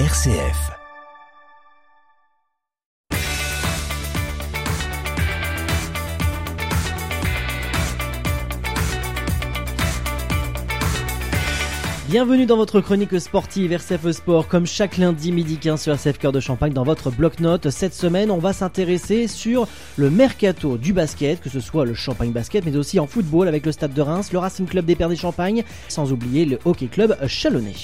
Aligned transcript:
RCF. 0.00 0.72
Bienvenue 12.08 12.44
dans 12.44 12.56
votre 12.56 12.80
chronique 12.80 13.20
sportive 13.20 13.70
RCF 13.70 14.10
Sport, 14.10 14.48
comme 14.48 14.66
chaque 14.66 14.96
lundi 14.96 15.30
midi 15.30 15.58
15 15.58 15.80
sur 15.80 15.92
RCF 15.92 16.18
Cœur 16.18 16.32
de 16.32 16.40
Champagne 16.40 16.72
dans 16.72 16.82
votre 16.82 17.12
bloc-notes. 17.12 17.70
Cette 17.70 17.94
semaine, 17.94 18.32
on 18.32 18.38
va 18.38 18.52
s'intéresser 18.52 19.28
sur 19.28 19.68
le 19.96 20.10
mercato 20.10 20.76
du 20.76 20.92
basket, 20.92 21.40
que 21.40 21.48
ce 21.48 21.60
soit 21.60 21.84
le 21.84 21.94
Champagne 21.94 22.32
Basket, 22.32 22.66
mais 22.66 22.76
aussi 22.76 22.98
en 22.98 23.06
football 23.06 23.46
avec 23.46 23.64
le 23.64 23.70
Stade 23.70 23.94
de 23.94 24.02
Reims, 24.02 24.32
le 24.32 24.40
Racing 24.40 24.66
Club 24.66 24.86
des 24.86 24.96
Pères 24.96 25.08
des 25.08 25.14
Champagnes, 25.14 25.62
sans 25.86 26.10
oublier 26.10 26.46
le 26.46 26.58
Hockey 26.64 26.88
Club 26.88 27.16
Chalonnais. 27.28 27.76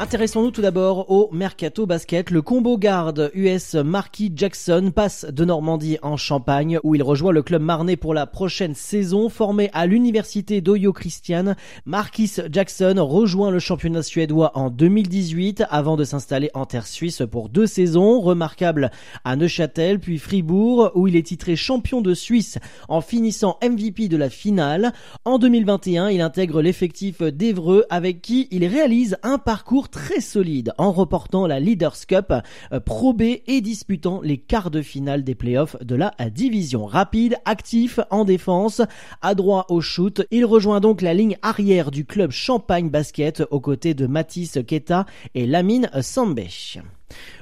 Intéressons-nous 0.00 0.52
tout 0.52 0.62
d'abord 0.62 1.10
au 1.10 1.28
Mercato 1.32 1.84
Basket. 1.84 2.30
Le 2.30 2.40
combo 2.40 2.78
garde 2.78 3.32
US 3.34 3.74
Marquis 3.74 4.32
Jackson 4.32 4.92
passe 4.94 5.24
de 5.24 5.44
Normandie 5.44 5.98
en 6.02 6.16
Champagne 6.16 6.78
où 6.84 6.94
il 6.94 7.02
rejoint 7.02 7.32
le 7.32 7.42
club 7.42 7.62
marnais 7.62 7.96
pour 7.96 8.14
la 8.14 8.24
prochaine 8.24 8.76
saison. 8.76 9.28
Formé 9.28 9.70
à 9.72 9.86
l'université 9.86 10.60
d'Oyo 10.60 10.92
Christian, 10.92 11.56
Marquis 11.84 12.30
Jackson 12.48 12.94
rejoint 12.98 13.50
le 13.50 13.58
championnat 13.58 14.04
suédois 14.04 14.52
en 14.56 14.70
2018 14.70 15.64
avant 15.68 15.96
de 15.96 16.04
s'installer 16.04 16.50
en 16.54 16.64
terre 16.64 16.86
suisse 16.86 17.22
pour 17.28 17.48
deux 17.48 17.66
saisons. 17.66 18.20
Remarquable 18.20 18.92
à 19.24 19.34
Neuchâtel 19.34 19.98
puis 19.98 20.18
Fribourg 20.18 20.92
où 20.94 21.08
il 21.08 21.16
est 21.16 21.26
titré 21.26 21.56
champion 21.56 22.02
de 22.02 22.14
Suisse 22.14 22.58
en 22.88 23.00
finissant 23.00 23.58
MVP 23.64 24.06
de 24.06 24.16
la 24.16 24.30
finale. 24.30 24.92
En 25.24 25.38
2021, 25.38 26.10
il 26.10 26.20
intègre 26.20 26.62
l'effectif 26.62 27.20
d'Evreux 27.20 27.84
avec 27.90 28.22
qui 28.22 28.46
il 28.52 28.64
réalise 28.64 29.16
un 29.24 29.38
parcours 29.38 29.87
très 29.90 30.20
solide 30.20 30.72
en 30.78 30.92
reportant 30.92 31.46
la 31.46 31.60
Leaders 31.60 32.06
Cup 32.06 32.32
euh, 32.72 32.80
Pro 32.80 33.08
et 33.18 33.60
disputant 33.60 34.20
les 34.22 34.36
quarts 34.38 34.70
de 34.70 34.82
finale 34.82 35.24
des 35.24 35.34
playoffs 35.34 35.76
de 35.82 35.94
la 35.94 36.12
division. 36.30 36.86
Rapide, 36.86 37.36
actif 37.44 37.98
en 38.10 38.24
défense, 38.24 38.82
adroit 39.22 39.66
au 39.70 39.80
shoot, 39.80 40.26
il 40.30 40.44
rejoint 40.44 40.80
donc 40.80 41.00
la 41.00 41.14
ligne 41.14 41.38
arrière 41.42 41.90
du 41.90 42.04
club 42.04 42.30
Champagne 42.30 42.90
Basket 42.90 43.42
aux 43.50 43.60
côtés 43.60 43.94
de 43.94 44.06
Mathis 44.06 44.58
Keta 44.66 45.06
et 45.34 45.46
Lamine 45.46 45.90
Sambech. 46.00 46.78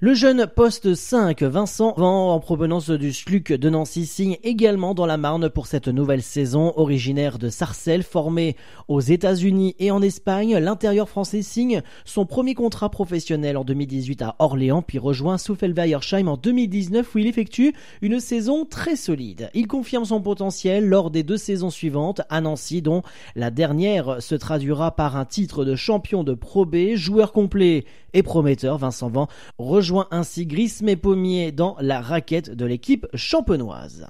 Le 0.00 0.14
jeune 0.14 0.48
poste 0.48 0.94
5 0.94 1.42
Vincent 1.44 1.94
Van 1.96 2.32
en 2.32 2.40
provenance 2.40 2.90
du 2.90 3.12
SLUC 3.12 3.52
de 3.52 3.70
Nancy 3.70 4.06
signe 4.06 4.36
également 4.42 4.94
dans 4.94 5.06
la 5.06 5.16
Marne 5.16 5.48
pour 5.48 5.68
cette 5.68 5.86
nouvelle 5.86 6.22
saison. 6.22 6.72
Originaire 6.76 7.38
de 7.38 7.48
Sarcelles, 7.48 8.02
formé 8.02 8.56
aux 8.88 9.00
États-Unis 9.00 9.76
et 9.78 9.92
en 9.92 10.02
Espagne, 10.02 10.56
l'intérieur 10.56 11.08
français 11.08 11.42
signe 11.42 11.82
son 12.04 12.26
premier 12.26 12.54
contrat 12.54 12.90
professionnel 12.90 13.56
en 13.56 13.62
2018 13.62 14.22
à 14.22 14.34
Orléans 14.40 14.82
puis 14.82 14.98
rejoint 14.98 15.38
Soufelweiersheim 15.38 16.26
en 16.26 16.36
2019 16.36 17.14
où 17.14 17.18
il 17.18 17.28
effectue 17.28 17.72
une 18.00 18.18
saison 18.18 18.64
très 18.64 18.96
solide. 18.96 19.50
Il 19.54 19.68
confirme 19.68 20.04
son 20.04 20.20
potentiel 20.20 20.88
lors 20.88 21.12
des 21.12 21.22
deux 21.22 21.36
saisons 21.36 21.70
suivantes 21.70 22.22
à 22.28 22.40
Nancy 22.40 22.82
dont 22.82 23.02
la 23.36 23.52
dernière 23.52 24.20
se 24.20 24.34
traduira 24.34 24.96
par 24.96 25.16
un 25.16 25.24
titre 25.24 25.64
de 25.64 25.76
champion 25.76 26.24
de 26.24 26.34
Pro 26.34 26.66
B, 26.66 26.96
joueur 26.96 27.32
complet 27.32 27.84
et 28.14 28.22
prometteur. 28.22 28.78
Vincent 28.78 29.08
Van 29.08 29.28
rejoint 29.64 30.08
ainsi 30.10 30.46
Grisme 30.46 30.96
Pommier 30.96 31.52
dans 31.52 31.76
la 31.80 32.00
raquette 32.00 32.50
de 32.50 32.64
l'équipe 32.64 33.06
champenoise. 33.14 34.06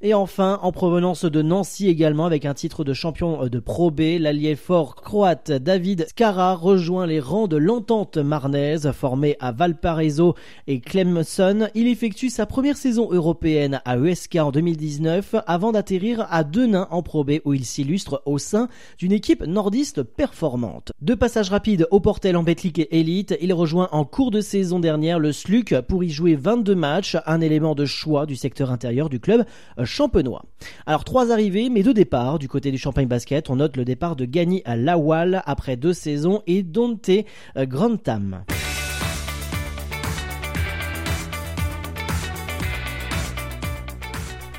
Et 0.00 0.14
enfin, 0.14 0.58
en 0.62 0.72
provenance 0.72 1.24
de 1.24 1.42
Nancy 1.42 1.88
également, 1.88 2.26
avec 2.26 2.44
un 2.44 2.54
titre 2.54 2.84
de 2.84 2.92
champion 2.92 3.46
de 3.46 3.58
Pro 3.58 3.90
B, 3.90 4.18
l'allié 4.18 4.56
fort 4.56 4.96
croate 4.96 5.50
David 5.52 6.06
Skara 6.08 6.54
rejoint 6.54 7.06
les 7.06 7.20
rangs 7.20 7.48
de 7.48 7.56
l'entente 7.56 8.16
marnaise, 8.18 8.90
formé 8.92 9.36
à 9.40 9.52
Valparaiso 9.52 10.34
et 10.66 10.80
Clemson. 10.80 11.68
Il 11.74 11.86
effectue 11.86 12.30
sa 12.30 12.46
première 12.46 12.76
saison 12.76 13.08
européenne 13.10 13.80
à 13.84 13.96
ESK 13.96 14.36
en 14.36 14.50
2019, 14.50 15.36
avant 15.46 15.72
d'atterrir 15.72 16.26
à 16.30 16.44
Denain 16.44 16.88
en 16.90 17.02
Pro 17.02 17.24
B, 17.24 17.40
où 17.44 17.54
il 17.54 17.64
s'illustre 17.64 18.22
au 18.26 18.38
sein 18.38 18.68
d'une 18.98 19.12
équipe 19.12 19.44
nordiste 19.44 20.02
performante. 20.02 20.92
Deux 21.00 21.16
passages 21.16 21.50
rapides 21.50 21.86
au 21.90 22.00
Portel 22.00 22.36
en 22.36 22.42
Betclic 22.42 22.86
Elite, 22.90 23.36
il 23.40 23.52
rejoint 23.52 23.88
en 23.92 24.04
cours 24.04 24.30
de 24.30 24.40
saison 24.40 24.78
dernière 24.78 25.18
le 25.18 25.32
SLUC 25.32 25.80
pour 25.88 26.04
y 26.04 26.10
jouer 26.10 26.34
22 26.34 26.74
matchs, 26.74 27.16
un 27.26 27.40
élément 27.40 27.74
de 27.74 27.84
choix 27.84 28.26
du 28.26 28.36
secteur 28.36 28.70
intérieur 28.70 29.08
du 29.08 29.20
club 29.20 29.34
euh, 29.34 29.44
champenois. 29.84 30.44
Alors 30.86 31.04
trois 31.04 31.32
arrivées, 31.32 31.70
mais 31.70 31.82
deux 31.82 31.94
départs 31.94 32.38
du 32.38 32.48
côté 32.48 32.70
du 32.70 32.78
Champagne 32.78 33.08
Basket. 33.08 33.50
On 33.50 33.56
note 33.56 33.76
le 33.76 33.84
départ 33.84 34.16
de 34.16 34.24
Gani 34.24 34.62
à 34.64 34.76
Lawal 34.76 35.42
après 35.46 35.76
deux 35.76 35.92
saisons 35.92 36.42
et 36.46 36.62
Dante 36.62 37.10
euh, 37.10 37.66
Grantham. 37.66 38.44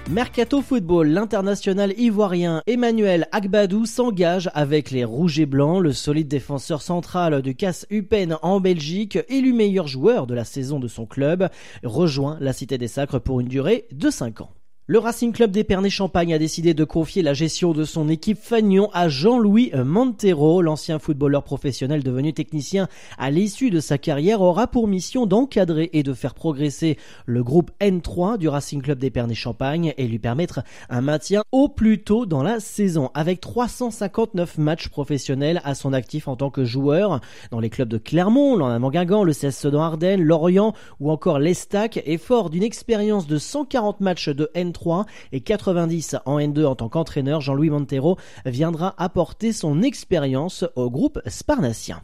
Mercato 0.07 0.61
Football, 0.61 1.07
l'international 1.07 1.91
ivoirien 1.97 2.61
Emmanuel 2.67 3.27
Agbadou 3.31 3.87
s'engage 3.87 4.51
avec 4.53 4.91
les 4.91 5.03
Rouges 5.03 5.39
et 5.39 5.47
Blancs. 5.47 5.81
Le 5.81 5.93
solide 5.93 6.27
défenseur 6.27 6.83
central 6.83 7.41
du 7.41 7.55
CAS 7.55 7.87
Upen 7.89 8.37
en 8.43 8.59
Belgique, 8.59 9.17
élu 9.29 9.51
meilleur 9.51 9.87
joueur 9.87 10.27
de 10.27 10.35
la 10.35 10.45
saison 10.45 10.79
de 10.79 10.87
son 10.87 11.07
club, 11.07 11.49
rejoint 11.83 12.37
la 12.39 12.53
Cité 12.53 12.77
des 12.77 12.87
Sacres 12.87 13.19
pour 13.19 13.39
une 13.39 13.47
durée 13.47 13.87
de 13.91 14.11
5 14.11 14.41
ans. 14.41 14.54
Le 14.87 14.99
Racing 14.99 15.33
Club 15.33 15.49
d'Épernay-Champagne 15.49 16.31
a 16.35 16.37
décidé 16.37 16.75
de 16.75 16.83
confier 16.83 17.23
la 17.23 17.33
gestion 17.33 17.73
de 17.73 17.85
son 17.85 18.07
équipe 18.07 18.37
Fagnon 18.39 18.91
à 18.93 19.09
Jean-Louis 19.09 19.71
Montero. 19.73 20.61
L'ancien 20.61 20.99
footballeur 20.99 21.41
professionnel 21.41 22.03
devenu 22.03 22.33
technicien 22.33 22.87
à 23.17 23.31
l'issue 23.31 23.71
de 23.71 23.79
sa 23.79 23.97
carrière 23.97 24.41
aura 24.41 24.67
pour 24.67 24.87
mission 24.87 25.25
d'encadrer 25.25 25.89
et 25.93 26.03
de 26.03 26.13
faire 26.13 26.35
progresser 26.35 26.99
le 27.25 27.43
groupe 27.43 27.71
N3 27.81 28.37
du 28.37 28.47
Racing 28.47 28.83
Club 28.83 28.99
d'Épernay-Champagne 28.99 29.95
et 29.97 30.07
lui 30.07 30.19
permettre 30.19 30.61
un 30.91 31.01
maintien 31.01 31.41
au 31.51 31.67
plus 31.67 32.03
tôt 32.03 32.27
dans 32.27 32.43
la 32.43 32.59
saison. 32.59 33.09
Avec 33.15 33.41
359 33.41 34.59
matchs 34.59 34.89
professionnels 34.89 35.61
à 35.63 35.73
son 35.73 35.93
actif 35.93 36.27
en 36.27 36.35
tant 36.35 36.51
que 36.51 36.63
joueur 36.63 37.21
dans 37.49 37.59
les 37.59 37.71
clubs 37.71 37.89
de 37.89 37.97
Clermont, 37.97 38.55
l'En 38.55 38.91
Guingamp, 38.91 39.23
le 39.23 39.33
CS 39.33 39.49
Sedan 39.49 39.81
Ardennes, 39.81 40.21
Lorient 40.21 40.75
ou 40.99 41.09
encore 41.09 41.39
l'Estac 41.39 42.03
et 42.05 42.19
fort 42.19 42.51
d'une 42.51 42.61
expérience 42.61 43.25
de 43.25 43.39
140 43.39 43.99
matchs 44.01 44.29
de 44.29 44.51
N3 44.75 45.05
et 45.31 45.41
90 45.41 46.17
en 46.25 46.39
N2 46.39 46.65
en 46.65 46.75
tant 46.75 46.89
qu'entraîneur, 46.89 47.41
Jean-Louis 47.41 47.69
Montero 47.69 48.17
viendra 48.45 48.93
apporter 48.97 49.53
son 49.53 49.81
expérience 49.81 50.65
au 50.75 50.89
groupe 50.89 51.19
sparnacien. 51.27 52.01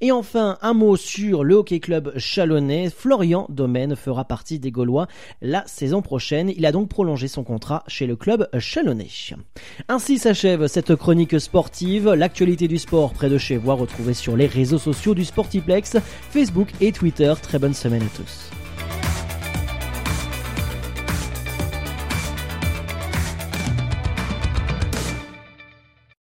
Et 0.00 0.12
enfin, 0.12 0.56
un 0.62 0.72
mot 0.72 0.96
sur 0.96 1.44
le 1.44 1.56
hockey 1.56 1.78
club 1.78 2.16
chalonnais. 2.16 2.88
Florian 2.88 3.46
Domaine 3.50 3.96
fera 3.96 4.24
partie 4.24 4.58
des 4.58 4.70
Gaulois 4.70 5.08
la 5.42 5.62
saison 5.66 6.00
prochaine. 6.00 6.50
Il 6.56 6.64
a 6.64 6.72
donc 6.72 6.88
prolongé 6.88 7.28
son 7.28 7.44
contrat 7.44 7.84
chez 7.86 8.06
le 8.06 8.16
club 8.16 8.48
chalonnais. 8.58 9.08
Ainsi 9.88 10.18
s'achève 10.18 10.68
cette 10.68 10.96
chronique 10.96 11.38
sportive. 11.38 12.08
L'actualité 12.08 12.66
du 12.66 12.78
sport 12.78 13.12
près 13.12 13.28
de 13.28 13.36
chez 13.36 13.58
vous, 13.58 13.76
retrouvée 13.76 14.14
sur 14.14 14.38
les 14.38 14.46
réseaux 14.46 14.78
sociaux 14.78 15.14
du 15.14 15.26
Sportiplex, 15.26 15.98
Facebook 16.30 16.68
et 16.80 16.92
Twitter. 16.92 17.34
Très 17.42 17.58
bonne 17.58 17.74
semaine 17.74 18.02
à 18.02 18.16
tous. 18.16 18.57